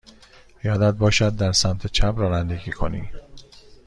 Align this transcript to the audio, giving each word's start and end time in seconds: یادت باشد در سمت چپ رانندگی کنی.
یادت 0.63 0.97
باشد 0.97 1.35
در 1.37 1.51
سمت 1.51 1.87
چپ 1.87 2.13
رانندگی 2.17 2.71
کنی. 2.71 3.09